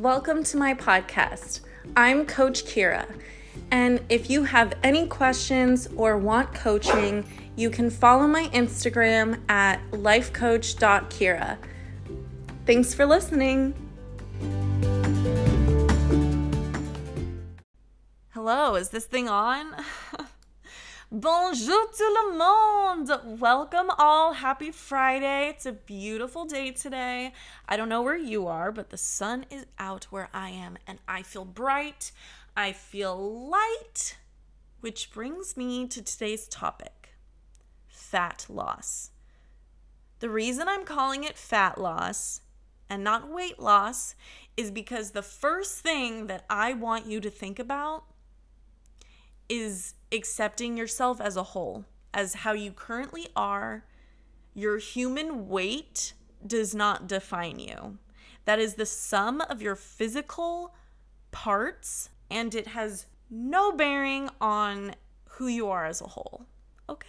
Welcome 0.00 0.44
to 0.44 0.56
my 0.56 0.72
podcast. 0.72 1.60
I'm 1.94 2.24
Coach 2.24 2.64
Kira, 2.64 3.04
and 3.70 4.00
if 4.08 4.30
you 4.30 4.44
have 4.44 4.72
any 4.82 5.06
questions 5.06 5.88
or 5.94 6.16
want 6.16 6.54
coaching, 6.54 7.22
you 7.54 7.68
can 7.68 7.90
follow 7.90 8.26
my 8.26 8.44
Instagram 8.44 9.38
at 9.50 9.78
lifecoach.kira. 9.90 11.58
Thanks 12.64 12.94
for 12.94 13.04
listening. 13.04 13.74
Hello, 18.30 18.76
is 18.76 18.88
this 18.88 19.04
thing 19.04 19.28
on? 19.28 19.66
Bonjour 21.12 21.90
tout 21.90 22.14
le 22.22 22.38
monde! 22.38 23.40
Welcome 23.40 23.90
all. 23.98 24.32
Happy 24.32 24.70
Friday. 24.70 25.48
It's 25.48 25.66
a 25.66 25.72
beautiful 25.72 26.44
day 26.44 26.70
today. 26.70 27.32
I 27.68 27.76
don't 27.76 27.88
know 27.88 28.00
where 28.00 28.16
you 28.16 28.46
are, 28.46 28.70
but 28.70 28.90
the 28.90 28.96
sun 28.96 29.44
is 29.50 29.66
out 29.76 30.04
where 30.10 30.28
I 30.32 30.50
am, 30.50 30.78
and 30.86 31.00
I 31.08 31.22
feel 31.22 31.44
bright. 31.44 32.12
I 32.56 32.70
feel 32.70 33.48
light. 33.48 34.18
Which 34.82 35.10
brings 35.10 35.56
me 35.56 35.88
to 35.88 36.00
today's 36.00 36.46
topic 36.46 37.16
fat 37.88 38.46
loss. 38.48 39.10
The 40.20 40.30
reason 40.30 40.68
I'm 40.68 40.84
calling 40.84 41.24
it 41.24 41.36
fat 41.36 41.76
loss 41.76 42.42
and 42.88 43.02
not 43.02 43.28
weight 43.28 43.58
loss 43.58 44.14
is 44.56 44.70
because 44.70 45.10
the 45.10 45.22
first 45.22 45.80
thing 45.80 46.28
that 46.28 46.44
I 46.48 46.72
want 46.72 47.06
you 47.06 47.18
to 47.20 47.30
think 47.30 47.58
about 47.58 48.04
is 49.48 49.94
accepting 50.12 50.76
yourself 50.76 51.20
as 51.20 51.36
a 51.36 51.42
whole, 51.42 51.84
as 52.12 52.34
how 52.34 52.52
you 52.52 52.72
currently 52.72 53.28
are. 53.36 53.84
Your 54.54 54.78
human 54.78 55.48
weight 55.48 56.14
does 56.46 56.74
not 56.74 57.06
define 57.06 57.58
you. 57.58 57.98
That 58.44 58.58
is 58.58 58.74
the 58.74 58.86
sum 58.86 59.40
of 59.42 59.62
your 59.62 59.76
physical 59.76 60.74
parts, 61.30 62.10
and 62.30 62.54
it 62.54 62.68
has 62.68 63.06
no 63.30 63.72
bearing 63.72 64.28
on 64.40 64.94
who 65.28 65.46
you 65.46 65.68
are 65.68 65.86
as 65.86 66.00
a 66.00 66.08
whole. 66.08 66.46
Okay? 66.88 67.08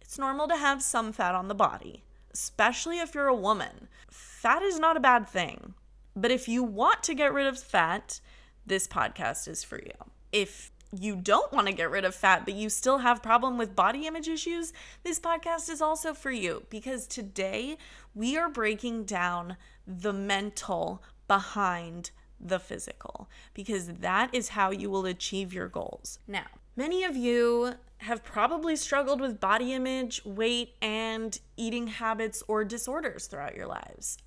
It's 0.00 0.18
normal 0.18 0.48
to 0.48 0.56
have 0.56 0.82
some 0.82 1.12
fat 1.12 1.34
on 1.34 1.48
the 1.48 1.54
body, 1.54 2.04
especially 2.32 2.98
if 2.98 3.14
you're 3.14 3.28
a 3.28 3.34
woman. 3.34 3.88
Fat 4.10 4.62
is 4.62 4.78
not 4.78 4.96
a 4.96 5.00
bad 5.00 5.28
thing. 5.28 5.74
But 6.14 6.30
if 6.30 6.48
you 6.48 6.62
want 6.62 7.02
to 7.04 7.14
get 7.14 7.32
rid 7.32 7.46
of 7.46 7.58
fat, 7.58 8.20
this 8.66 8.86
podcast 8.86 9.48
is 9.48 9.64
for 9.64 9.78
you. 9.78 9.92
If 10.30 10.71
you 10.98 11.16
don't 11.16 11.52
want 11.52 11.66
to 11.66 11.72
get 11.72 11.90
rid 11.90 12.04
of 12.04 12.14
fat 12.14 12.44
but 12.44 12.54
you 12.54 12.68
still 12.68 12.98
have 12.98 13.22
problem 13.22 13.56
with 13.56 13.74
body 13.74 14.06
image 14.06 14.28
issues 14.28 14.72
this 15.02 15.18
podcast 15.18 15.70
is 15.70 15.80
also 15.80 16.12
for 16.12 16.30
you 16.30 16.64
because 16.68 17.06
today 17.06 17.76
we 18.14 18.36
are 18.36 18.48
breaking 18.48 19.04
down 19.04 19.56
the 19.86 20.12
mental 20.12 21.02
behind 21.26 22.10
the 22.42 22.58
physical 22.58 23.28
because 23.54 23.86
that 23.86 24.34
is 24.34 24.50
how 24.50 24.70
you 24.70 24.90
will 24.90 25.06
achieve 25.06 25.54
your 25.54 25.68
goals. 25.68 26.18
Now 26.26 26.46
many 26.76 27.04
of 27.04 27.16
you 27.16 27.74
have 27.98 28.24
probably 28.24 28.74
struggled 28.74 29.20
with 29.20 29.40
body 29.40 29.72
image 29.72 30.22
weight 30.24 30.74
and 30.82 31.38
eating 31.56 31.86
habits 31.86 32.42
or 32.48 32.64
disorders 32.64 33.26
throughout 33.26 33.54
your 33.54 33.68
lives. 33.68 34.18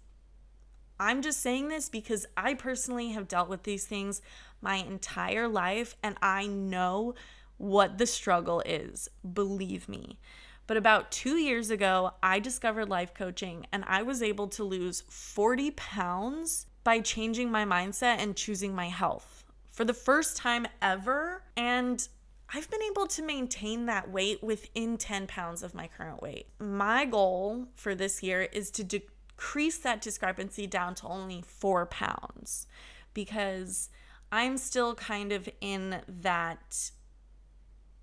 I'm 0.97 1.21
just 1.21 1.41
saying 1.41 1.67
this 1.67 1.89
because 1.89 2.25
I 2.37 2.53
personally 2.53 3.09
have 3.09 3.27
dealt 3.27 3.49
with 3.49 3.63
these 3.63 3.85
things 3.85 4.21
my 4.61 4.75
entire 4.75 5.47
life 5.47 5.95
and 6.03 6.15
I 6.21 6.47
know 6.47 7.15
what 7.57 7.97
the 7.97 8.05
struggle 8.05 8.61
is. 8.65 9.09
Believe 9.33 9.87
me. 9.87 10.19
But 10.67 10.77
about 10.77 11.11
two 11.11 11.37
years 11.37 11.69
ago, 11.69 12.11
I 12.23 12.39
discovered 12.39 12.89
life 12.89 13.13
coaching 13.13 13.67
and 13.71 13.83
I 13.87 14.01
was 14.01 14.23
able 14.23 14.47
to 14.49 14.63
lose 14.63 15.03
40 15.09 15.71
pounds 15.71 16.65
by 16.83 16.99
changing 16.99 17.51
my 17.51 17.65
mindset 17.65 18.17
and 18.19 18.35
choosing 18.35 18.73
my 18.73 18.89
health 18.89 19.43
for 19.71 19.85
the 19.85 19.93
first 19.93 20.37
time 20.37 20.65
ever. 20.81 21.43
And 21.55 22.07
I've 22.53 22.69
been 22.69 22.81
able 22.83 23.07
to 23.07 23.21
maintain 23.21 23.85
that 23.85 24.09
weight 24.09 24.43
within 24.43 24.97
10 24.97 25.27
pounds 25.27 25.63
of 25.63 25.75
my 25.75 25.87
current 25.87 26.21
weight. 26.21 26.47
My 26.59 27.05
goal 27.05 27.67
for 27.75 27.93
this 27.93 28.23
year 28.23 28.43
is 28.43 28.71
to 28.71 28.83
decrease 28.83 29.77
that 29.79 30.01
discrepancy 30.01 30.67
down 30.67 30.95
to 30.95 31.07
only 31.07 31.43
four 31.45 31.85
pounds 31.85 32.67
because 33.13 33.89
I'm 34.31 34.57
still 34.57 34.95
kind 34.95 35.31
of 35.31 35.47
in 35.61 36.01
that 36.07 36.91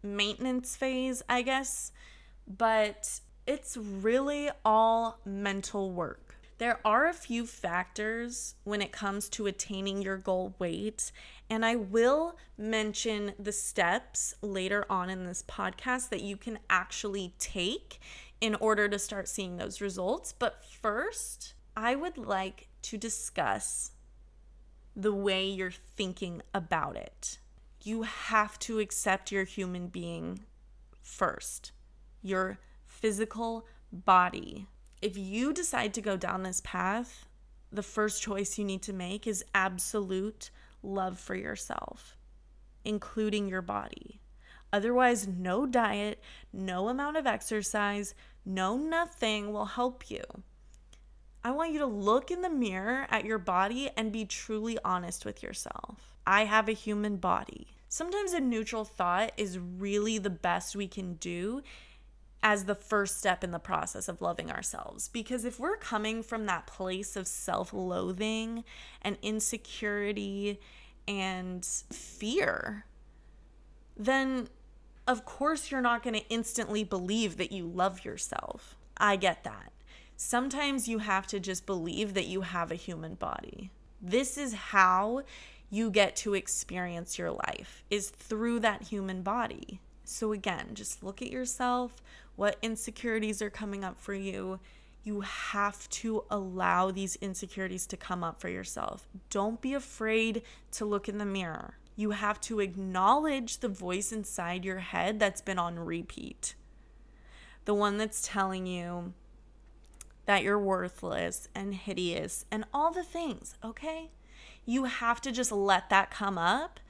maintenance 0.03 0.77
phase, 0.77 1.23
I 1.29 1.43
guess, 1.43 1.93
but 2.47 3.21
it's 3.47 3.77
really 3.77 4.51
all 4.65 5.21
mental 5.25 5.91
work. 5.91 6.37
There 6.59 6.79
are 6.85 7.09
a 7.09 7.13
few 7.13 7.45
factors 7.45 8.55
when 8.63 8.83
it 8.83 8.93
comes 8.93 9.29
to 9.31 9.47
attaining 9.47 10.01
your 10.01 10.17
goal 10.17 10.55
weight, 10.61 11.11
and 11.51 11.65
I 11.65 11.75
will 11.75 12.37
mention 12.57 13.33
the 13.37 13.51
steps 13.51 14.37
later 14.43 14.87
on 14.89 15.11
in 15.11 15.25
this 15.25 15.43
podcast 15.43 16.11
that 16.11 16.21
you 16.21 16.37
can 16.37 16.61
actually 16.71 17.35
take 17.41 17.99
in 18.41 18.55
order 18.57 18.89
to 18.89 18.99
start 18.99 19.29
seeing 19.29 19.57
those 19.57 19.81
results. 19.81 20.33
But 20.33 20.65
first, 20.65 21.55
I 21.77 21.97
would 21.97 22.17
like 22.17 22.69
to 22.83 22.97
discuss 22.97 23.91
the 24.95 25.15
way 25.15 25.47
you're 25.49 25.71
thinking 25.71 26.43
about 26.53 26.97
it. 26.97 27.39
You 27.83 28.03
have 28.03 28.59
to 28.61 28.79
accept 28.79 29.33
your 29.33 29.45
human 29.45 29.89
being 29.89 30.45
first, 31.03 31.73
your 32.23 32.59
physical 32.87 33.67
body. 33.93 34.67
If 35.01 35.17
you 35.17 35.53
decide 35.53 35.93
to 35.95 36.01
go 36.01 36.17
down 36.17 36.43
this 36.43 36.61
path, 36.65 37.27
the 37.73 37.83
first 37.83 38.23
choice 38.23 38.59
you 38.59 38.65
need 38.65 38.83
to 38.83 38.93
make 38.93 39.27
is 39.27 39.45
absolute 39.55 40.51
love 40.83 41.19
for 41.19 41.35
yourself, 41.35 42.17
including 42.85 43.49
your 43.49 43.63
body. 43.63 44.21
Otherwise, 44.73 45.27
no 45.27 45.67
diet, 45.67 46.23
no 46.53 46.89
amount 46.89 47.17
of 47.17 47.27
exercise, 47.27 48.15
no 48.45 48.77
nothing 48.77 49.53
will 49.53 49.67
help 49.67 50.11
you. 50.11 50.23
I 51.45 51.51
want 51.51 51.73
you 51.73 51.81
to 51.81 51.87
look 51.87 52.31
in 52.31 52.43
the 52.43 52.51
mirror 52.51 53.07
at 53.11 53.25
your 53.25 53.39
body 53.39 53.91
and 53.97 54.13
be 54.13 54.25
truly 54.25 54.79
honest 54.85 55.25
with 55.25 55.43
yourself. 55.43 56.15
I 56.25 56.45
have 56.45 56.69
a 56.69 56.73
human 56.73 57.17
body. 57.17 57.67
Sometimes 57.89 58.33
a 58.33 58.41
neutral 58.41 58.85
thought 58.85 59.33
is 59.37 59.59
really 59.59 60.19
the 60.19 60.31
best 60.31 60.77
we 60.77 60.87
can 60.87 61.15
do 61.15 61.63
as 62.45 62.65
the 62.65 62.75
first 62.75 63.19
step 63.19 63.43
in 63.43 63.51
the 63.51 63.59
process 63.59 64.09
of 64.09 64.23
loving 64.23 64.51
ourselves. 64.51 65.09
Because 65.09 65.45
if 65.45 65.59
we're 65.59 65.77
coming 65.77 66.23
from 66.23 66.47
that 66.47 66.67
place 66.67 67.17
of 67.17 67.27
self 67.27 67.73
loathing 67.73 68.65
and 69.03 69.19
insecurity 69.21 70.61
and 71.09 71.65
fear, 71.65 72.87
then 73.97 74.49
of 75.09 75.25
course 75.25 75.71
you're 75.71 75.81
not 75.81 76.05
going 76.05 76.15
to 76.15 76.29
instantly 76.29 76.85
believe 76.85 77.37
that 77.37 77.51
you 77.51 77.67
love 77.67 78.05
yourself. 78.05 78.77
I 78.97 79.17
get 79.17 79.43
that 79.43 79.73
sometimes 80.17 80.89
you 80.89 80.99
have 80.99 81.27
to 81.29 81.41
just 81.41 81.67
believe 81.67 82.15
that 82.15 82.27
you 82.27 82.43
have 82.43 82.71
a 82.71 82.77
human 82.77 83.15
body. 83.15 83.71
This 84.01 84.37
is 84.37 84.55
how 84.55 85.23
you 85.71 85.91
get 85.91 86.17
to 86.17 86.35
experience 86.35 87.19
your 87.19 87.31
life 87.31 87.83
is 87.89 88.11
through 88.11 88.61
that 88.61 88.83
human 88.83 89.23
body. 89.23 89.81
So 90.05 90.33
again, 90.33 90.71
just 90.75 91.03
look 91.03 91.23
at 91.23 91.31
yourself, 91.31 92.03
what 92.37 92.59
insecurities 92.61 93.41
are 93.41 93.51
coming 93.51 93.85
up 93.85 93.99
for 93.99 94.15
you. 94.15 94.61
You 95.05 95.23
have 95.23 95.89
to 95.89 96.25
allow 96.31 96.91
these 96.91 97.17
insecurities 97.17 97.87
to 97.87 97.97
come 97.97 98.23
up 98.23 98.41
for 98.41 98.49
yourself. 98.49 99.09
Don't 99.31 99.61
be 99.61 99.75
afraid 99.75 100.43
to 100.73 100.85
look 100.85 101.09
in 101.09 101.19
the 101.19 101.25
mirror. 101.25 101.79
You 101.97 102.11
have 102.11 102.41
to 102.43 102.61
acknowledge 102.61 103.59
the 103.59 103.69
voice 103.69 104.13
inside 104.13 104.65
your 104.65 104.79
head 104.79 105.19
that's 105.19 105.41
been 105.41 105.59
on 105.59 105.79
repeat. 105.79 106.55
The 107.65 107.75
one 107.75 107.97
that's 107.97 108.27
telling 108.27 108.67
you, 108.67 109.15
that 110.27 110.43
you're 110.43 110.59
worthless 110.59 111.49
and 111.55 111.75
hideous 111.75 112.45
and 112.51 112.65
all 112.73 112.93
the 112.93 113.03
things, 113.03 113.55
okay? 113.65 114.11
You 114.65 114.85
have 114.85 115.21
to 115.23 115.33
just 115.33 115.53
let 115.53 115.91
that 115.91 116.11
come 116.11 116.39
up 116.39 116.81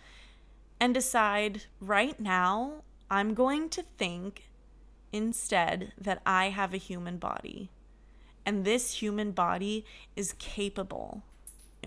and 0.78 0.92
decide 0.92 1.64
right 1.80 2.18
now, 2.18 2.82
I'm 3.10 3.34
going 3.34 3.68
to 3.70 3.82
think 3.82 4.48
instead 5.12 5.92
that 5.98 6.20
I 6.26 6.50
have 6.50 6.74
a 6.74 6.78
human 6.78 7.18
body. 7.18 7.70
And 8.44 8.64
this 8.64 8.94
human 8.94 9.30
body 9.32 9.84
is 10.16 10.34
capable 10.38 11.22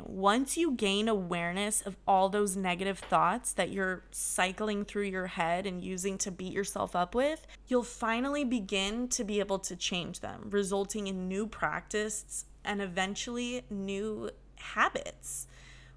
once 0.04 0.58
you 0.58 0.72
gain 0.72 1.08
awareness 1.08 1.82
of 1.82 1.96
all 2.08 2.30
those 2.30 2.56
negative 2.56 3.00
thoughts 3.00 3.54
that 3.54 3.72
you're 3.72 4.04
cycling 4.12 4.86
through 4.86 5.04
your 5.04 5.28
head 5.28 5.66
and 5.66 5.84
using 5.84 6.18
to 6.18 6.32
beat 6.32 6.54
yourself 6.54 6.96
up 6.96 7.16
with, 7.16 7.46
you'll 7.68 7.84
finally 7.84 8.44
begin 8.44 9.08
to 9.10 9.24
be 9.24 9.40
able 9.40 9.60
to 9.60 9.76
change 9.76 10.20
them, 10.20 10.48
resulting 10.50 11.08
in 11.08 11.28
new 11.28 11.48
practice 11.48 12.46
and 12.64 12.82
eventually 12.82 13.64
new 13.70 14.30
habits, 14.58 15.48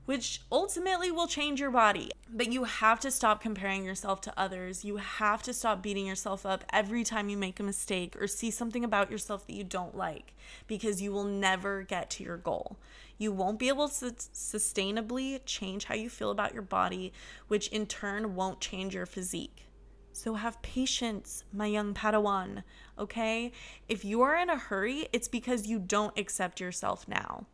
which 0.09 0.41
ultimately 0.51 1.11
will 1.11 1.27
change 1.27 1.61
your 1.61 1.71
body. 1.71 2.11
But 2.33 2.51
you 2.51 2.65
have 2.65 2.99
to 3.01 3.11
stop 3.11 3.43
comparing 3.43 3.85
yourself 3.85 4.23
to 4.23 4.33
others. 4.39 4.83
You 4.83 4.97
have 4.97 5.43
to 5.43 5.53
stop 5.53 5.83
beating 5.83 6.07
yourself 6.07 6.47
up 6.47 6.65
every 6.73 7.05
time 7.05 7.29
you 7.29 7.37
make 7.37 7.61
a 7.61 7.63
mistake 7.63 8.17
or 8.19 8.27
see 8.27 8.51
something 8.51 8.85
about 8.85 9.11
yourself 9.11 9.47
that 9.47 9.53
you 9.53 9.65
don't 9.65 9.95
like 9.95 10.33
because 10.67 11.03
you 11.03 11.13
will 11.13 11.25
never 11.25 11.83
get 11.83 12.09
to 12.09 12.25
your 12.25 12.39
goal. 12.39 12.79
You 13.19 13.33
won't 13.33 13.59
be 13.59 13.69
able 13.69 13.91
to 13.91 14.07
sustainably 14.13 15.41
change 15.45 15.85
how 15.85 15.95
you 15.95 16.09
feel 16.09 16.31
about 16.31 16.55
your 16.55 16.63
body, 16.63 17.13
which 17.49 17.69
in 17.69 17.85
turn 17.85 18.35
won't 18.35 18.63
change 18.63 18.95
your 18.95 19.05
physique. 19.05 19.67
So 20.13 20.33
have 20.37 20.63
patience, 20.63 21.45
my 21.53 21.67
young 21.67 21.93
Padawan, 21.93 22.63
okay? 22.99 23.53
If 23.91 24.07
you 24.07 24.23
are 24.23 24.39
in 24.39 24.49
a 24.49 24.57
hurry, 24.57 25.11
it's 25.13 25.29
because 25.29 25.67
you 25.67 25.79
don't 25.79 26.19
accept 26.19 26.61
yourself 26.61 27.07
now. 27.07 27.45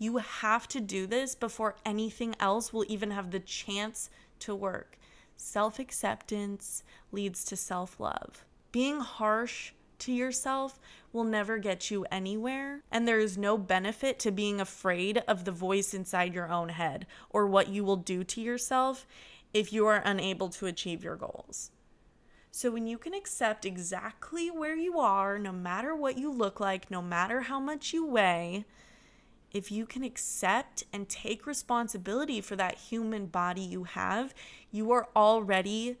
You 0.00 0.16
have 0.16 0.66
to 0.68 0.80
do 0.80 1.06
this 1.06 1.34
before 1.34 1.76
anything 1.84 2.34
else 2.40 2.72
will 2.72 2.86
even 2.88 3.10
have 3.10 3.30
the 3.30 3.38
chance 3.38 4.08
to 4.38 4.54
work. 4.54 4.98
Self 5.36 5.78
acceptance 5.78 6.82
leads 7.12 7.44
to 7.44 7.54
self 7.54 8.00
love. 8.00 8.46
Being 8.72 9.00
harsh 9.00 9.72
to 9.98 10.10
yourself 10.10 10.80
will 11.12 11.24
never 11.24 11.58
get 11.58 11.90
you 11.90 12.06
anywhere, 12.10 12.80
and 12.90 13.06
there 13.06 13.20
is 13.20 13.36
no 13.36 13.58
benefit 13.58 14.18
to 14.20 14.30
being 14.30 14.58
afraid 14.58 15.22
of 15.28 15.44
the 15.44 15.52
voice 15.52 15.92
inside 15.92 16.32
your 16.32 16.50
own 16.50 16.70
head 16.70 17.06
or 17.28 17.46
what 17.46 17.68
you 17.68 17.84
will 17.84 17.96
do 17.96 18.24
to 18.24 18.40
yourself 18.40 19.06
if 19.52 19.70
you 19.70 19.84
are 19.84 20.00
unable 20.06 20.48
to 20.48 20.64
achieve 20.64 21.04
your 21.04 21.16
goals. 21.16 21.72
So, 22.50 22.70
when 22.70 22.86
you 22.86 22.96
can 22.96 23.12
accept 23.12 23.66
exactly 23.66 24.50
where 24.50 24.76
you 24.76 24.98
are, 24.98 25.38
no 25.38 25.52
matter 25.52 25.94
what 25.94 26.16
you 26.16 26.32
look 26.32 26.58
like, 26.58 26.90
no 26.90 27.02
matter 27.02 27.42
how 27.42 27.60
much 27.60 27.92
you 27.92 28.06
weigh, 28.06 28.64
if 29.52 29.72
you 29.72 29.86
can 29.86 30.04
accept 30.04 30.84
and 30.92 31.08
take 31.08 31.46
responsibility 31.46 32.40
for 32.40 32.56
that 32.56 32.76
human 32.76 33.26
body 33.26 33.62
you 33.62 33.84
have, 33.84 34.34
you 34.70 34.92
are 34.92 35.08
already 35.16 35.96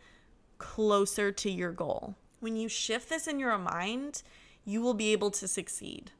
closer 0.58 1.32
to 1.32 1.50
your 1.50 1.72
goal. 1.72 2.14
When 2.40 2.56
you 2.56 2.68
shift 2.68 3.08
this 3.08 3.26
in 3.26 3.38
your 3.38 3.58
mind, 3.58 4.22
you 4.64 4.80
will 4.80 4.94
be 4.94 5.12
able 5.12 5.30
to 5.32 5.48
succeed. 5.48 6.12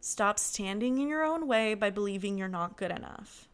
Stop 0.00 0.38
standing 0.38 0.98
in 0.98 1.08
your 1.08 1.24
own 1.24 1.46
way 1.46 1.74
by 1.74 1.90
believing 1.90 2.38
you're 2.38 2.48
not 2.48 2.76
good 2.76 2.90
enough, 2.90 3.48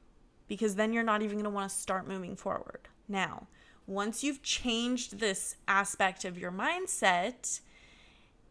because 0.46 0.74
then 0.74 0.92
you're 0.92 1.02
not 1.02 1.22
even 1.22 1.36
going 1.36 1.44
to 1.44 1.50
want 1.50 1.70
to 1.70 1.76
start 1.76 2.06
moving 2.06 2.36
forward. 2.36 2.88
Now, 3.08 3.48
once 3.86 4.22
you've 4.22 4.42
changed 4.42 5.18
this 5.18 5.56
aspect 5.66 6.24
of 6.24 6.38
your 6.38 6.52
mindset, 6.52 7.60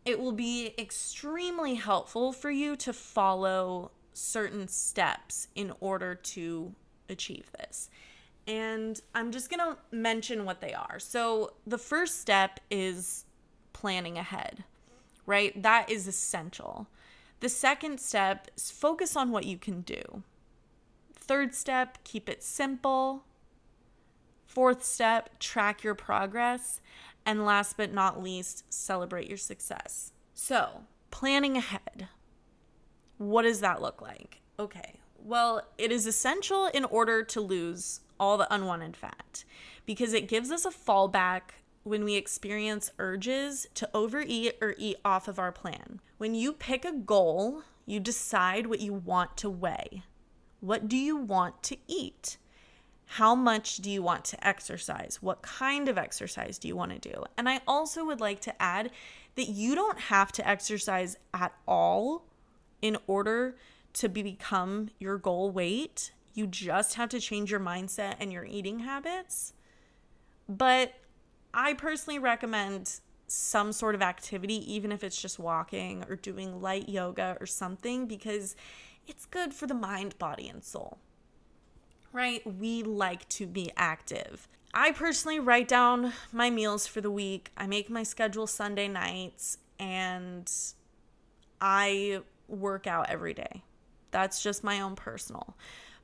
it 0.05 0.19
will 0.19 0.31
be 0.31 0.73
extremely 0.77 1.75
helpful 1.75 2.31
for 2.31 2.51
you 2.51 2.75
to 2.77 2.93
follow 2.93 3.91
certain 4.15 4.67
steps 4.67 5.47
in 5.55 5.73
order 5.79 6.15
to 6.15 6.73
achieve 7.09 7.51
this. 7.57 7.89
And 8.47 8.99
I'm 9.13 9.31
just 9.31 9.49
going 9.49 9.59
to 9.59 9.77
mention 9.95 10.45
what 10.45 10.61
they 10.61 10.73
are. 10.73 10.99
So, 10.99 11.53
the 11.65 11.77
first 11.77 12.21
step 12.21 12.59
is 12.69 13.25
planning 13.73 14.17
ahead, 14.17 14.63
right? 15.25 15.61
That 15.61 15.89
is 15.89 16.07
essential. 16.07 16.87
The 17.39 17.49
second 17.49 17.99
step 17.99 18.49
is 18.55 18.71
focus 18.71 19.15
on 19.15 19.31
what 19.31 19.45
you 19.45 19.57
can 19.57 19.81
do. 19.81 20.23
Third 21.13 21.55
step, 21.55 21.97
keep 22.03 22.29
it 22.29 22.43
simple. 22.43 23.23
Fourth 24.45 24.83
step, 24.83 25.39
track 25.39 25.83
your 25.83 25.95
progress. 25.95 26.81
And 27.25 27.45
last 27.45 27.77
but 27.77 27.91
not 27.91 28.21
least, 28.21 28.71
celebrate 28.71 29.27
your 29.27 29.39
success. 29.39 30.11
So, 30.35 30.83
planning 31.09 31.57
ahead. 31.57 32.09
What 33.17 33.43
does 33.43 33.61
that 33.61 33.81
look 33.81 34.01
like? 34.01 34.41
Okay, 34.59 34.99
well, 35.23 35.61
it 35.77 35.91
is 35.91 36.05
essential 36.05 36.67
in 36.67 36.85
order 36.85 37.23
to 37.23 37.41
lose 37.41 38.01
all 38.19 38.37
the 38.37 38.53
unwanted 38.53 38.95
fat 38.95 39.43
because 39.85 40.13
it 40.13 40.27
gives 40.27 40.51
us 40.51 40.65
a 40.65 40.69
fallback 40.69 41.41
when 41.83 42.03
we 42.03 42.15
experience 42.15 42.91
urges 42.97 43.67
to 43.75 43.89
overeat 43.93 44.55
or 44.61 44.75
eat 44.77 44.97
off 45.05 45.27
of 45.27 45.37
our 45.39 45.51
plan. 45.51 45.99
When 46.17 46.33
you 46.33 46.53
pick 46.53 46.83
a 46.83 46.91
goal, 46.91 47.63
you 47.85 47.99
decide 47.99 48.67
what 48.67 48.79
you 48.79 48.93
want 48.93 49.37
to 49.37 49.49
weigh. 49.49 50.03
What 50.59 50.87
do 50.87 50.97
you 50.97 51.15
want 51.15 51.61
to 51.63 51.77
eat? 51.87 52.37
How 53.05 53.35
much 53.35 53.77
do 53.77 53.91
you 53.91 54.01
want 54.01 54.25
to 54.25 54.47
exercise? 54.47 55.19
What 55.21 55.43
kind 55.43 55.87
of 55.87 55.97
exercise 55.97 56.57
do 56.57 56.67
you 56.67 56.75
want 56.75 56.91
to 56.91 57.09
do? 57.09 57.23
And 57.37 57.47
I 57.47 57.61
also 57.67 58.03
would 58.05 58.19
like 58.19 58.39
to 58.41 58.61
add 58.61 58.89
that 59.35 59.49
you 59.49 59.75
don't 59.75 59.99
have 59.99 60.31
to 60.33 60.47
exercise 60.47 61.17
at 61.33 61.53
all 61.67 62.25
in 62.85 62.95
order 63.07 63.55
to 63.93 64.07
become 64.07 64.89
your 64.99 65.17
goal 65.17 65.49
weight. 65.49 66.11
You 66.35 66.45
just 66.45 66.93
have 66.93 67.09
to 67.09 67.19
change 67.19 67.49
your 67.49 67.59
mindset 67.59 68.17
and 68.19 68.31
your 68.31 68.45
eating 68.45 68.79
habits. 68.79 69.53
But 70.47 70.93
I 71.51 71.73
personally 71.73 72.19
recommend 72.19 72.99
some 73.25 73.71
sort 73.71 73.95
of 73.95 74.03
activity, 74.03 74.71
even 74.71 74.91
if 74.91 75.03
it's 75.03 75.19
just 75.19 75.39
walking 75.39 76.03
or 76.07 76.15
doing 76.15 76.61
light 76.61 76.87
yoga 76.87 77.37
or 77.39 77.47
something, 77.47 78.05
because 78.05 78.55
it's 79.07 79.25
good 79.25 79.51
for 79.51 79.65
the 79.65 79.73
mind, 79.73 80.15
body, 80.19 80.47
and 80.47 80.63
soul. 80.63 80.99
Right? 82.13 82.45
We 82.45 82.83
like 82.83 83.27
to 83.29 83.47
be 83.47 83.71
active. 83.75 84.47
I 84.75 84.91
personally 84.91 85.39
write 85.39 85.67
down 85.67 86.13
my 86.31 86.51
meals 86.51 86.85
for 86.85 87.01
the 87.01 87.09
week. 87.09 87.49
I 87.57 87.65
make 87.65 87.89
my 87.89 88.03
schedule 88.03 88.45
Sunday 88.45 88.87
nights 88.87 89.57
and 89.79 90.51
I 91.59 92.21
work 92.47 92.87
out 92.87 93.09
every 93.09 93.33
day. 93.33 93.63
That's 94.11 94.41
just 94.41 94.63
my 94.63 94.81
own 94.81 94.95
personal. 94.95 95.55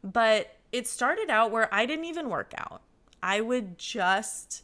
But 0.03 0.57
it 0.71 0.87
started 0.87 1.29
out 1.29 1.51
where 1.51 1.73
I 1.73 1.85
didn't 1.85 2.05
even 2.05 2.29
work 2.29 2.53
out. 2.57 2.81
I 3.21 3.41
would 3.41 3.77
just 3.77 4.63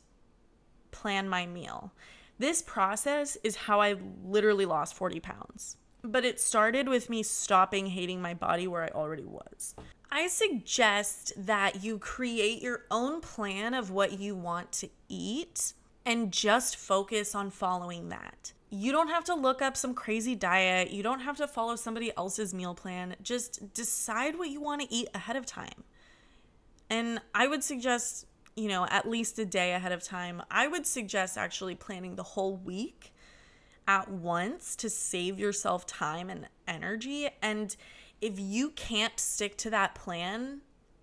plan 0.91 1.29
my 1.29 1.45
meal. 1.45 1.93
This 2.39 2.61
process 2.61 3.37
is 3.43 3.55
how 3.55 3.81
I 3.81 3.95
literally 4.23 4.65
lost 4.65 4.95
40 4.95 5.19
pounds. 5.19 5.77
But 6.03 6.25
it 6.25 6.39
started 6.39 6.87
with 6.87 7.09
me 7.09 7.23
stopping 7.23 7.87
hating 7.87 8.21
my 8.21 8.33
body 8.33 8.67
where 8.67 8.83
I 8.83 8.89
already 8.89 9.25
was. 9.25 9.75
I 10.11 10.27
suggest 10.27 11.33
that 11.37 11.83
you 11.83 11.99
create 11.99 12.61
your 12.61 12.85
own 12.89 13.19
plan 13.19 13.73
of 13.73 13.91
what 13.91 14.19
you 14.19 14.35
want 14.35 14.71
to 14.73 14.89
eat 15.09 15.73
and 16.05 16.31
just 16.31 16.77
focus 16.77 17.35
on 17.35 17.49
following 17.49 18.09
that 18.09 18.53
you 18.69 18.91
don't 18.91 19.07
have 19.07 19.23
to 19.25 19.35
look 19.35 19.61
up 19.61 19.77
some 19.77 19.93
crazy 19.93 20.35
diet. 20.35 20.91
You 20.91 21.01
don't 21.03 21.21
have 21.21 21.37
to 21.37 21.47
follow 21.47 21.75
somebody 21.75 22.11
else's 22.17 22.53
meal 22.53 22.75
plan. 22.75 23.15
Just 23.21 23.73
decide 23.73 24.37
what 24.37 24.49
you 24.49 24.59
want 24.59 24.81
to 24.81 24.93
eat 24.93 25.07
ahead 25.13 25.35
of 25.35 25.45
time. 25.45 25.83
And 26.89 27.21
I 27.33 27.47
would 27.47 27.63
suggest, 27.63 28.25
you 28.55 28.67
know, 28.67 28.85
at 28.89 29.07
least 29.07 29.39
a 29.39 29.45
day 29.45 29.73
ahead 29.73 29.91
of 29.91 30.03
time. 30.03 30.41
I 30.51 30.67
would 30.67 30.85
suggest 30.85 31.37
actually 31.37 31.75
planning 31.75 32.15
the 32.15 32.23
whole 32.23 32.57
week 32.57 33.13
at 33.87 34.11
once 34.11 34.75
to 34.77 34.89
save 34.89 35.39
yourself 35.39 35.85
time 35.85 36.29
and 36.29 36.47
energy. 36.67 37.29
And 37.41 37.75
if 38.19 38.37
you 38.37 38.71
can't 38.71 39.17
stick 39.17 39.57
to 39.59 39.69
that 39.69 39.95
plan, 39.95 40.61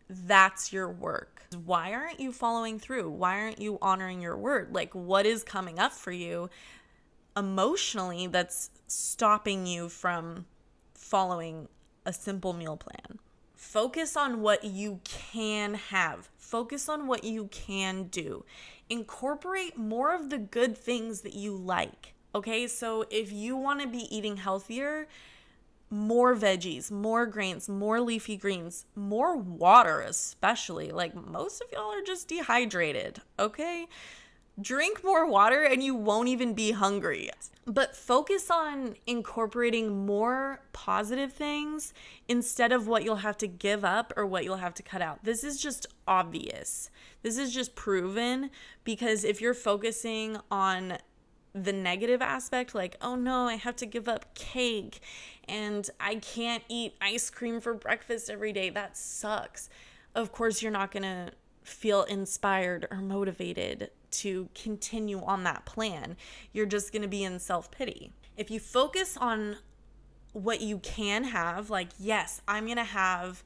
that's 0.08 0.70
your 0.70 0.90
work. 0.90 1.42
Why 1.64 1.92
aren't 1.94 2.20
you 2.20 2.30
following 2.30 2.78
through? 2.78 3.10
Why 3.10 3.40
aren't 3.40 3.60
you 3.60 3.78
honoring 3.80 4.20
your 4.20 4.36
word? 4.36 4.74
Like, 4.74 4.94
what 4.94 5.24
is 5.24 5.42
coming 5.44 5.78
up 5.78 5.92
for 5.92 6.12
you 6.12 6.50
emotionally 7.36 8.26
that's 8.26 8.70
stopping 8.86 9.66
you 9.66 9.88
from 9.88 10.46
following 10.94 11.68
a 12.06 12.12
simple 12.12 12.52
meal 12.52 12.76
plan. 12.76 13.18
Focus 13.54 14.16
on 14.16 14.40
what 14.40 14.64
you 14.64 15.00
can 15.04 15.74
have. 15.74 16.30
Focus 16.36 16.88
on 16.88 17.06
what 17.06 17.24
you 17.24 17.48
can 17.50 18.04
do. 18.04 18.44
Incorporate 18.88 19.76
more 19.76 20.14
of 20.14 20.30
the 20.30 20.38
good 20.38 20.76
things 20.76 21.22
that 21.22 21.34
you 21.34 21.56
like. 21.56 22.14
Okay, 22.34 22.66
so 22.66 23.04
if 23.10 23.32
you 23.32 23.56
want 23.56 23.80
to 23.80 23.86
be 23.86 24.06
eating 24.14 24.36
healthier, 24.36 25.08
more 25.90 26.34
veggies, 26.34 26.90
more 26.90 27.24
grains, 27.26 27.68
more 27.68 28.00
leafy 28.00 28.36
greens, 28.36 28.86
more 28.94 29.36
water, 29.36 30.00
especially. 30.00 30.90
Like 30.90 31.14
most 31.14 31.62
of 31.62 31.68
y'all 31.72 31.92
are 31.92 32.02
just 32.02 32.28
dehydrated, 32.28 33.20
okay? 33.38 33.86
Drink 34.60 35.02
more 35.02 35.26
water 35.26 35.62
and 35.62 35.82
you 35.82 35.94
won't 35.94 36.28
even 36.28 36.54
be 36.54 36.72
hungry. 36.72 37.30
But 37.66 37.96
focus 37.96 38.50
on 38.50 38.96
incorporating 39.06 40.04
more 40.06 40.60
positive 40.72 41.32
things 41.32 41.94
instead 42.28 42.72
of 42.72 42.86
what 42.86 43.04
you'll 43.04 43.16
have 43.16 43.38
to 43.38 43.48
give 43.48 43.84
up 43.84 44.12
or 44.16 44.26
what 44.26 44.44
you'll 44.44 44.56
have 44.56 44.74
to 44.74 44.82
cut 44.82 45.00
out. 45.00 45.24
This 45.24 45.42
is 45.42 45.60
just 45.60 45.86
obvious. 46.06 46.90
This 47.22 47.38
is 47.38 47.54
just 47.54 47.74
proven 47.74 48.50
because 48.84 49.24
if 49.24 49.40
you're 49.40 49.54
focusing 49.54 50.36
on 50.50 50.98
the 51.54 51.72
negative 51.72 52.20
aspect, 52.20 52.74
like, 52.74 52.96
oh 53.00 53.14
no, 53.14 53.46
I 53.46 53.54
have 53.54 53.76
to 53.76 53.86
give 53.86 54.08
up 54.08 54.34
cake 54.34 55.00
and 55.48 55.88
I 55.98 56.16
can't 56.16 56.64
eat 56.68 56.94
ice 57.00 57.30
cream 57.30 57.60
for 57.60 57.74
breakfast 57.74 58.28
every 58.28 58.52
day, 58.52 58.70
that 58.70 58.96
sucks. 58.96 59.70
Of 60.14 60.32
course, 60.32 60.62
you're 60.62 60.72
not 60.72 60.90
gonna 60.90 61.30
feel 61.64 62.04
inspired 62.04 62.86
or 62.90 62.98
motivated 62.98 63.90
to 64.10 64.48
continue 64.54 65.20
on 65.24 65.42
that 65.42 65.64
plan. 65.64 66.16
You're 66.52 66.66
just 66.66 66.92
going 66.92 67.02
to 67.02 67.08
be 67.08 67.24
in 67.24 67.40
self 67.40 67.70
pity. 67.70 68.12
If 68.36 68.50
you 68.50 68.60
focus 68.60 69.16
on 69.16 69.56
what 70.32 70.60
you 70.60 70.78
can 70.78 71.24
have, 71.24 71.70
like, 71.70 71.88
yes, 71.98 72.40
I'm 72.46 72.66
going 72.66 72.76
to 72.76 72.84
have 72.84 73.42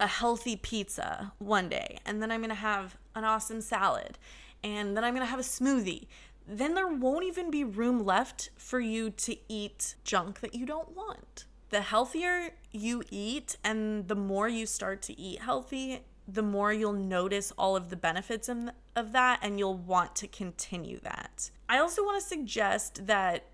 a 0.00 0.06
healthy 0.06 0.56
pizza 0.56 1.32
one 1.38 1.68
day, 1.68 1.98
and 2.06 2.22
then 2.22 2.32
I'm 2.32 2.40
gonna 2.40 2.54
have 2.54 2.96
an 3.14 3.24
awesome 3.24 3.60
salad, 3.60 4.18
and 4.64 4.96
then 4.96 5.04
I'm 5.04 5.12
gonna 5.12 5.26
have 5.26 5.38
a 5.38 5.42
smoothie. 5.42 6.06
Then 6.48 6.74
there 6.74 6.88
won't 6.88 7.26
even 7.26 7.50
be 7.50 7.62
room 7.62 8.04
left 8.04 8.50
for 8.56 8.80
you 8.80 9.10
to 9.10 9.36
eat 9.48 9.94
junk 10.02 10.40
that 10.40 10.54
you 10.54 10.64
don't 10.66 10.96
want. 10.96 11.44
The 11.68 11.82
healthier 11.82 12.50
you 12.72 13.04
eat 13.10 13.56
and 13.62 14.08
the 14.08 14.16
more 14.16 14.48
you 14.48 14.66
start 14.66 15.02
to 15.02 15.20
eat 15.20 15.40
healthy, 15.42 16.00
the 16.32 16.42
more 16.42 16.72
you'll 16.72 16.92
notice 16.92 17.52
all 17.58 17.76
of 17.76 17.90
the 17.90 17.96
benefits 17.96 18.48
of, 18.48 18.70
that 19.12 19.40
and 19.42 19.58
you'll 19.58 19.76
want 19.76 20.14
to 20.16 20.26
continue 20.26 21.00
that. 21.00 21.50
I 21.68 21.78
also 21.78 22.04
want 22.04 22.20
to 22.20 22.26
suggest 22.26 23.06
that 23.06 23.44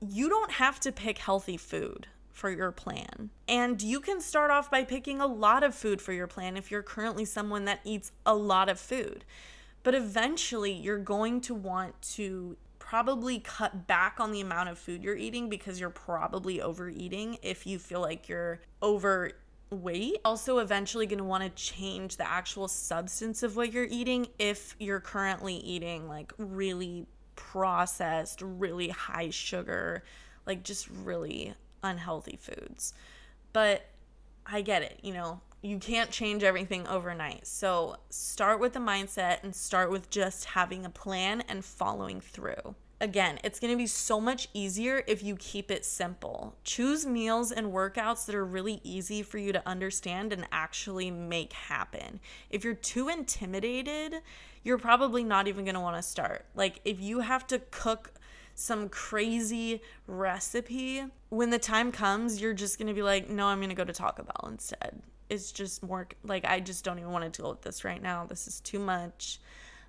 you 0.00 0.28
don't 0.28 0.52
have 0.52 0.80
to 0.80 0.92
pick 0.92 1.18
healthy 1.18 1.56
food 1.56 2.08
for 2.30 2.50
your 2.50 2.72
plan. 2.72 3.30
And 3.46 3.80
you 3.82 4.00
can 4.00 4.20
start 4.20 4.50
off 4.50 4.70
by 4.70 4.84
picking 4.84 5.20
a 5.20 5.26
lot 5.26 5.62
of 5.62 5.74
food 5.74 6.00
for 6.00 6.12
your 6.12 6.26
plan 6.26 6.56
if 6.56 6.70
you're 6.70 6.82
currently 6.82 7.24
someone 7.24 7.64
that 7.66 7.80
eats 7.84 8.12
a 8.24 8.34
lot 8.34 8.68
of 8.68 8.80
food. 8.80 9.24
But 9.82 9.94
eventually, 9.94 10.72
you're 10.72 10.98
going 10.98 11.40
to 11.42 11.54
want 11.54 12.00
to 12.14 12.56
probably 12.78 13.38
cut 13.38 13.86
back 13.86 14.20
on 14.20 14.32
the 14.32 14.40
amount 14.40 14.68
of 14.68 14.78
food 14.78 15.02
you're 15.02 15.16
eating 15.16 15.48
because 15.48 15.80
you're 15.80 15.90
probably 15.90 16.60
overeating 16.60 17.38
if 17.42 17.66
you 17.66 17.78
feel 17.78 18.00
like 18.00 18.28
you're 18.28 18.60
overweight. 19.72 20.18
Also, 20.24 20.58
eventually, 20.58 21.06
going 21.06 21.18
to 21.18 21.24
want 21.24 21.42
to 21.42 21.50
change 21.50 22.16
the 22.16 22.28
actual 22.28 22.68
substance 22.68 23.42
of 23.42 23.56
what 23.56 23.72
you're 23.72 23.88
eating 23.90 24.26
if 24.38 24.76
you're 24.78 25.00
currently 25.00 25.54
eating 25.56 26.08
like 26.08 26.32
really 26.38 27.06
processed, 27.36 28.42
really 28.42 28.88
high 28.88 29.30
sugar, 29.30 30.02
like 30.46 30.62
just 30.62 30.88
really 30.88 31.54
unhealthy 31.82 32.38
foods. 32.40 32.94
But 33.52 33.86
I 34.46 34.62
get 34.62 34.82
it, 34.82 34.98
you 35.02 35.12
know, 35.12 35.40
you 35.62 35.78
can't 35.78 36.10
change 36.10 36.42
everything 36.42 36.86
overnight. 36.88 37.46
So 37.46 37.96
start 38.10 38.58
with 38.58 38.72
the 38.72 38.80
mindset 38.80 39.42
and 39.44 39.54
start 39.54 39.90
with 39.90 40.10
just 40.10 40.46
having 40.46 40.84
a 40.84 40.90
plan 40.90 41.42
and 41.48 41.64
following 41.64 42.20
through. 42.20 42.74
Again, 43.02 43.40
it's 43.42 43.58
going 43.58 43.72
to 43.72 43.76
be 43.76 43.88
so 43.88 44.20
much 44.20 44.46
easier 44.54 45.02
if 45.08 45.24
you 45.24 45.34
keep 45.34 45.72
it 45.72 45.84
simple. 45.84 46.54
Choose 46.62 47.04
meals 47.04 47.50
and 47.50 47.72
workouts 47.72 48.26
that 48.26 48.36
are 48.36 48.44
really 48.44 48.80
easy 48.84 49.24
for 49.24 49.38
you 49.38 49.52
to 49.52 49.68
understand 49.68 50.32
and 50.32 50.46
actually 50.52 51.10
make 51.10 51.52
happen. 51.52 52.20
If 52.48 52.62
you're 52.62 52.74
too 52.74 53.08
intimidated, 53.08 54.22
you're 54.62 54.78
probably 54.78 55.24
not 55.24 55.48
even 55.48 55.64
going 55.64 55.74
to 55.74 55.80
want 55.80 55.96
to 55.96 56.02
start. 56.02 56.44
Like, 56.54 56.80
if 56.84 57.00
you 57.00 57.18
have 57.18 57.44
to 57.48 57.58
cook 57.72 58.12
some 58.54 58.88
crazy 58.88 59.82
recipe, 60.06 61.02
when 61.30 61.50
the 61.50 61.58
time 61.58 61.90
comes, 61.90 62.40
you're 62.40 62.54
just 62.54 62.78
going 62.78 62.86
to 62.86 62.94
be 62.94 63.02
like, 63.02 63.28
no, 63.28 63.46
I'm 63.46 63.58
going 63.58 63.70
to 63.70 63.74
go 63.74 63.82
to 63.82 63.92
Taco 63.92 64.22
Bell 64.22 64.48
instead. 64.48 65.02
It's 65.28 65.50
just 65.50 65.82
more 65.82 66.06
like, 66.22 66.44
I 66.44 66.60
just 66.60 66.84
don't 66.84 67.00
even 67.00 67.10
want 67.10 67.24
to 67.24 67.42
deal 67.42 67.50
with 67.50 67.62
this 67.62 67.84
right 67.84 68.00
now. 68.00 68.26
This 68.26 68.46
is 68.46 68.60
too 68.60 68.78
much. 68.78 69.40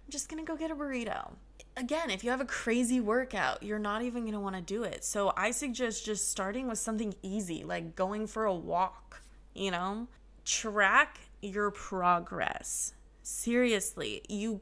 I'm 0.03 0.11
just 0.11 0.29
going 0.29 0.43
to 0.43 0.51
go 0.51 0.57
get 0.57 0.71
a 0.71 0.75
burrito. 0.75 1.33
Again, 1.75 2.11
if 2.11 2.23
you 2.23 2.29
have 2.29 2.41
a 2.41 2.45
crazy 2.45 2.99
workout, 2.99 3.63
you're 3.63 3.79
not 3.79 4.03
even 4.03 4.23
going 4.23 4.33
to 4.33 4.39
want 4.39 4.55
to 4.55 4.61
do 4.61 4.83
it. 4.83 5.03
So 5.03 5.33
I 5.35 5.49
suggest 5.51 6.05
just 6.05 6.29
starting 6.29 6.67
with 6.67 6.77
something 6.77 7.15
easy, 7.23 7.63
like 7.63 7.95
going 7.95 8.27
for 8.27 8.45
a 8.45 8.53
walk, 8.53 9.23
you 9.55 9.71
know? 9.71 10.07
Track 10.45 11.19
your 11.41 11.71
progress. 11.71 12.93
Seriously, 13.23 14.21
you 14.29 14.61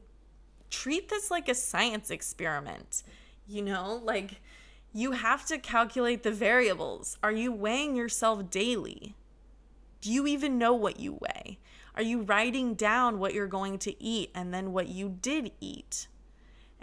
treat 0.70 1.10
this 1.10 1.30
like 1.30 1.48
a 1.48 1.54
science 1.54 2.10
experiment, 2.10 3.02
you 3.46 3.60
know? 3.60 4.00
Like, 4.02 4.40
you 4.94 5.12
have 5.12 5.44
to 5.46 5.58
calculate 5.58 6.22
the 6.22 6.32
variables. 6.32 7.18
Are 7.22 7.32
you 7.32 7.52
weighing 7.52 7.94
yourself 7.94 8.50
daily? 8.50 9.14
Do 10.00 10.10
you 10.10 10.26
even 10.26 10.58
know 10.58 10.72
what 10.74 10.98
you 10.98 11.18
weigh? 11.20 11.58
Are 11.94 12.02
you 12.02 12.22
writing 12.22 12.74
down 12.74 13.18
what 13.18 13.34
you're 13.34 13.46
going 13.46 13.78
to 13.80 14.02
eat 14.02 14.30
and 14.34 14.52
then 14.52 14.72
what 14.72 14.88
you 14.88 15.10
did 15.20 15.52
eat? 15.60 16.08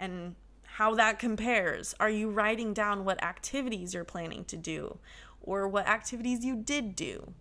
And 0.00 0.34
how 0.62 0.94
that 0.94 1.18
compares? 1.18 1.94
Are 2.00 2.10
you 2.10 2.30
writing 2.30 2.72
down 2.72 3.04
what 3.04 3.22
activities 3.22 3.92
you're 3.92 4.02
planning 4.02 4.44
to 4.46 4.56
do 4.56 4.98
or 5.42 5.68
what 5.68 5.86
activities 5.86 6.44
you 6.44 6.56
did 6.56 6.96
do? 6.96 7.34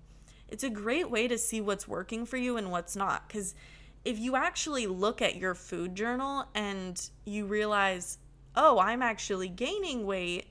It's 0.50 0.64
a 0.64 0.70
great 0.70 1.10
way 1.10 1.28
to 1.28 1.38
see 1.38 1.62
what's 1.62 1.88
working 1.88 2.26
for 2.26 2.38
you 2.38 2.58
and 2.58 2.70
what's 2.70 2.96
not. 2.96 3.28
Because 3.28 3.56
if 4.04 4.20
you 4.20 4.36
actually 4.36 4.88
look 4.88 5.22
at 5.22 5.38
your 5.38 5.56
food 5.56 5.96
journal 5.96 6.46
and 6.54 7.10
you 7.24 7.46
realize, 7.46 8.18
oh, 8.56 8.78
I'm 8.78 9.02
actually 9.02 9.48
gaining 9.48 10.06
weight, 10.06 10.48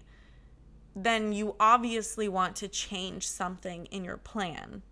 then 0.96 1.32
you 1.32 1.56
obviously 1.60 2.28
want 2.28 2.56
to 2.56 2.68
change 2.68 3.28
something 3.28 3.84
in 3.86 4.04
your 4.04 4.16
plan. 4.16 4.82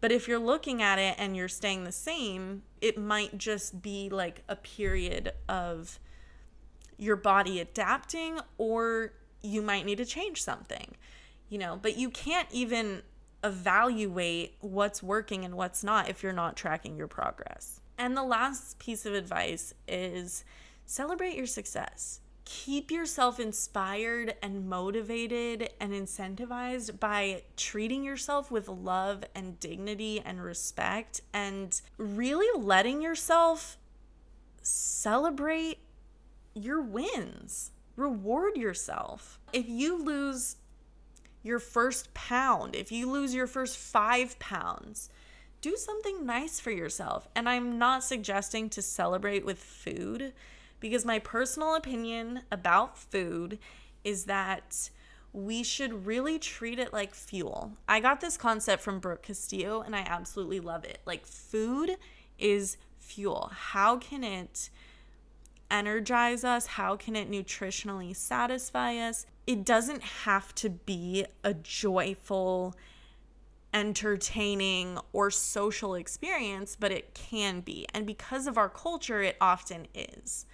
But 0.00 0.12
if 0.12 0.26
you're 0.26 0.38
looking 0.38 0.82
at 0.82 0.98
it 0.98 1.14
and 1.18 1.36
you're 1.36 1.48
staying 1.48 1.84
the 1.84 1.92
same, 1.92 2.62
it 2.80 2.98
might 2.98 3.38
just 3.38 3.82
be 3.82 4.08
like 4.08 4.42
a 4.48 4.56
period 4.56 5.32
of 5.48 6.00
your 6.98 7.16
body 7.16 7.60
adapting, 7.60 8.40
or 8.58 9.12
you 9.42 9.62
might 9.62 9.86
need 9.86 9.98
to 9.98 10.04
change 10.04 10.42
something, 10.42 10.96
you 11.48 11.58
know. 11.58 11.78
But 11.80 11.96
you 11.96 12.10
can't 12.10 12.48
even 12.50 13.02
evaluate 13.44 14.56
what's 14.60 15.02
working 15.02 15.44
and 15.44 15.54
what's 15.54 15.84
not 15.84 16.08
if 16.08 16.22
you're 16.22 16.32
not 16.32 16.56
tracking 16.56 16.96
your 16.96 17.06
progress. 17.06 17.80
And 17.96 18.16
the 18.16 18.24
last 18.24 18.78
piece 18.78 19.06
of 19.06 19.14
advice 19.14 19.74
is 19.86 20.44
celebrate 20.86 21.36
your 21.36 21.46
success 21.46 22.20
keep 22.48 22.90
yourself 22.90 23.38
inspired 23.38 24.34
and 24.40 24.66
motivated 24.66 25.68
and 25.78 25.92
incentivized 25.92 26.98
by 26.98 27.42
treating 27.58 28.02
yourself 28.02 28.50
with 28.50 28.68
love 28.68 29.22
and 29.34 29.60
dignity 29.60 30.22
and 30.24 30.42
respect 30.42 31.20
and 31.34 31.82
really 31.98 32.48
letting 32.58 33.02
yourself 33.02 33.76
celebrate 34.62 35.78
your 36.64 36.80
wins. 36.80 37.70
Reward 37.96 38.56
yourself. 38.56 39.40
If 39.52 39.68
you 39.68 40.02
lose 40.02 40.56
your 41.42 41.58
first 41.58 42.12
pound, 42.14 42.74
if 42.74 42.92
you 42.92 43.10
lose 43.10 43.34
your 43.34 43.46
first 43.46 43.76
five 43.76 44.38
pounds, 44.38 45.10
do 45.60 45.76
something 45.76 46.24
nice 46.24 46.60
for 46.60 46.70
yourself. 46.70 47.28
And 47.34 47.48
I'm 47.48 47.78
not 47.78 48.04
suggesting 48.04 48.68
to 48.70 48.82
celebrate 48.82 49.44
with 49.44 49.58
food 49.58 50.32
because 50.80 51.04
my 51.04 51.18
personal 51.18 51.74
opinion 51.74 52.42
about 52.52 52.96
food 52.96 53.58
is 54.04 54.24
that 54.24 54.90
we 55.32 55.62
should 55.62 56.06
really 56.06 56.38
treat 56.38 56.78
it 56.78 56.92
like 56.92 57.14
fuel. 57.14 57.72
I 57.88 58.00
got 58.00 58.20
this 58.20 58.36
concept 58.36 58.82
from 58.82 59.00
Brooke 59.00 59.22
Castillo 59.22 59.82
and 59.82 59.94
I 59.94 60.00
absolutely 60.00 60.60
love 60.60 60.84
it. 60.84 61.00
Like, 61.04 61.26
food 61.26 61.96
is 62.38 62.76
fuel. 62.98 63.50
How 63.52 63.96
can 63.98 64.24
it 64.24 64.70
energize 65.70 66.44
us? 66.44 66.66
How 66.66 66.96
can 66.96 67.16
it 67.16 67.30
nutritionally 67.30 68.14
satisfy 68.14 68.96
us? 68.96 69.26
It 69.46 69.64
doesn't 69.64 70.02
have 70.02 70.54
to 70.56 70.70
be 70.70 71.26
a 71.44 71.54
joyful, 71.54 72.74
entertaining, 73.72 74.98
or 75.12 75.30
social 75.30 75.94
experience, 75.94 76.76
but 76.78 76.92
it 76.92 77.14
can 77.14 77.60
be. 77.60 77.86
And 77.94 78.06
because 78.06 78.46
of 78.46 78.58
our 78.58 78.68
culture, 78.68 79.22
it 79.22 79.36
often 79.40 79.86
is. 79.94 80.46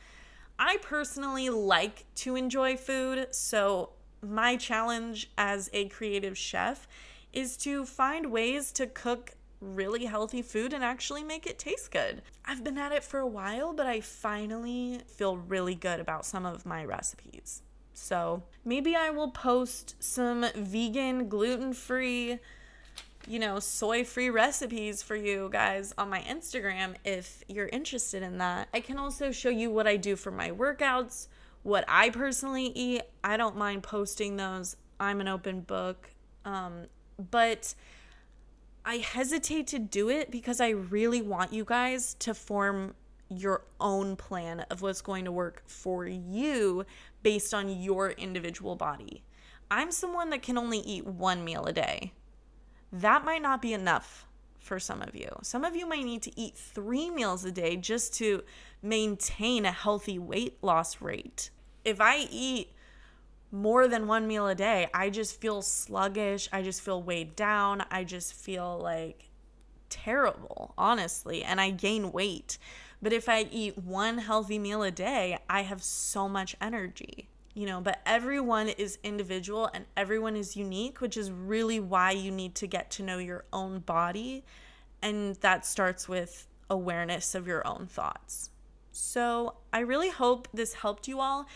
I 0.59 0.77
personally 0.79 1.51
like 1.51 2.05
to 2.17 2.37
enjoy 2.37 2.77
food, 2.77 3.29
so 3.33 3.91
my 4.23 4.57
challenge 4.57 5.31
as 5.37 5.69
a 5.73 5.89
creative 5.89 6.39
chef 6.39 6.87
is 7.33 7.57
to 7.59 7.85
find 7.85 8.31
ways 8.31 8.71
to 8.73 8.87
cook 8.87 9.33
really 9.61 10.05
healthy 10.05 10.43
food 10.43 10.73
and 10.73 10.85
actually 10.85 11.25
make 11.25 11.47
it 11.47 11.59
taste 11.59 11.91
good. 11.91 12.23
I've 12.45 12.63
been 12.63 12.79
at 12.79 12.93
it 12.93 13.03
for 13.03 13.21
a 13.21 13.27
while, 13.27 13.73
but 13.73 13.87
I 13.87 14.01
finally 14.01 15.01
feel 15.07 15.37
really 15.37 15.75
good 15.75 16.01
about 16.01 16.27
some 16.27 16.45
of 16.45 16.67
my 16.67 16.85
recipes. 16.85 17.63
So 17.95 18.43
maybe 18.65 18.97
I 18.97 19.11
will 19.11 19.31
post 19.31 19.95
some 20.01 20.45
vegan, 20.55 21.29
gluten 21.29 21.73
free, 21.73 22.39
you 23.27 23.39
know, 23.39 23.59
soy 23.59 24.05
free 24.05 24.31
recipes 24.31 25.03
for 25.03 25.17
you 25.17 25.49
guys 25.51 25.95
on 25.97 26.11
my 26.11 26.21
Instagram 26.21 26.95
if 27.05 27.43
you're 27.49 27.69
interested 27.69 28.23
in 28.23 28.39
that. 28.39 28.69
I 28.75 28.81
can 28.81 28.99
also 28.99 29.31
show 29.31 29.49
you 29.49 29.71
what 29.71 29.87
I 29.87 29.97
do 29.97 30.17
for 30.17 30.31
my 30.31 30.51
workouts, 30.51 31.29
what 31.63 31.85
I 31.89 32.11
personally 32.11 32.67
eat. 32.75 33.03
I 33.23 33.37
don't 33.37 33.57
mind 33.57 33.83
posting 33.83 34.37
those, 34.37 34.77
I'm 35.01 35.21
an 35.21 35.29
open 35.29 35.61
book. 35.61 36.11
Um, 36.45 36.87
but 37.31 37.75
I 38.85 38.97
hesitate 38.97 39.67
to 39.69 39.79
do 39.79 40.11
it 40.11 40.31
because 40.31 40.61
I 40.61 40.71
really 40.71 41.23
want 41.23 41.53
you 41.53 41.65
guys 41.65 42.15
to 42.21 42.35
form 42.35 42.95
your 43.29 43.65
own 43.81 44.17
plan 44.17 44.61
of 44.71 44.83
what's 44.83 45.01
going 45.01 45.25
to 45.25 45.33
work 45.33 45.63
for 45.67 46.07
you 46.07 46.85
based 47.23 47.55
on 47.55 47.81
your 47.81 48.11
individual 48.11 48.77
body. 48.77 49.25
I'm 49.71 49.91
someone 49.91 50.31
that 50.31 50.43
can 50.43 50.59
only 50.59 50.79
eat 50.79 51.07
one 51.07 51.45
meal 51.45 51.65
a 51.65 51.73
day 51.73 52.13
that 53.01 53.25
might 53.25 53.43
not 53.43 53.61
be 53.61 53.73
enough 53.73 54.27
for 54.59 54.79
some 54.79 55.03
of 55.03 55.15
you. 55.15 55.29
Some 55.43 55.65
of 55.65 55.77
you 55.77 55.87
might 55.87 56.05
need 56.05 56.23
to 56.23 56.41
eat 56.41 56.57
three 56.57 57.11
meals 57.11 57.45
a 57.45 57.51
day 57.51 57.77
just 57.77 58.15
to 58.15 58.45
maintain 58.83 59.67
a 59.67 59.73
healthy 59.73 60.19
weight 60.19 60.59
loss 60.63 61.01
rate. 61.01 61.51
If 61.85 62.01
I 62.01 62.27
eat 62.31 62.73
more 63.55 63.87
than 63.87 64.09
one 64.09 64.27
meal 64.27 64.49
a 64.49 64.55
day, 64.55 64.89
I 64.93 65.11
just 65.11 65.41
feel 65.41 65.63
sluggish. 65.63 66.49
I 66.53 66.61
just 66.63 66.81
feel 66.81 67.01
weighed 67.01 67.37
down. 67.37 67.85
I 67.89 68.03
just 68.03 68.35
feel 68.35 68.81
like 68.83 69.31
terrible, 69.89 70.75
honestly, 70.77 71.45
and 71.45 71.61
I 71.61 71.71
gain 71.71 72.11
weight. 72.11 72.59
But 73.01 73.13
if 73.13 73.29
I 73.29 73.47
eat 73.53 73.79
one 73.79 74.19
healthy 74.19 74.59
meal 74.59 74.83
a 74.83 74.91
day, 74.91 75.39
I 75.49 75.63
have 75.63 75.85
so 75.85 76.29
much 76.29 76.57
energy. 76.61 77.29
You 77.55 77.67
know, 77.67 77.81
but 77.81 78.01
everyone 78.05 78.71
is 78.71 78.99
individual 79.05 79.71
and 79.73 79.85
everyone 79.97 80.35
is 80.35 80.57
unique, 80.57 81.01
which 81.01 81.17
is 81.17 81.31
really 81.31 81.79
why 81.79 82.11
you 82.11 82.33
need 82.33 82.57
to 82.57 82.67
get 82.67 82.91
to 82.93 83.05
know 83.05 83.19
your 83.19 83.45
own 83.53 83.79
body. 83.79 84.43
And 85.01 85.37
that 85.37 85.65
starts 85.65 86.09
with 86.09 86.49
awareness 86.69 87.37
of 87.37 87.47
your 87.47 87.65
own 87.65 87.87
thoughts. 87.87 88.51
So, 88.91 89.55
I 89.73 89.81
really 89.81 90.11
hope 90.11 90.49
this 90.53 90.75
helped 90.75 91.07
you 91.07 91.21
all. 91.21 91.47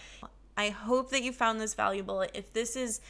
I 0.59 0.71
hope 0.71 1.11
that 1.11 1.23
you 1.23 1.33
found 1.33 1.61
this 1.61 1.75
valuable. 1.75 2.23
If 2.35 2.53
this 2.53 2.75
is 2.75 3.01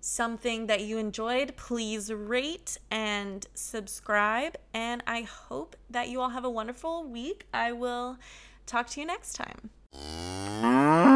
something 0.00 0.68
that 0.68 0.82
you 0.82 0.96
enjoyed, 0.96 1.56
please 1.56 2.12
rate 2.12 2.78
and 2.88 3.44
subscribe. 3.52 4.56
And 4.72 5.02
I 5.04 5.22
hope 5.22 5.74
that 5.90 6.08
you 6.08 6.20
all 6.20 6.28
have 6.28 6.44
a 6.44 6.50
wonderful 6.50 7.02
week. 7.04 7.46
I 7.52 7.72
will 7.72 8.16
talk 8.64 8.88
to 8.90 9.00
you 9.00 9.06
next 9.06 9.32
time. 9.32 11.13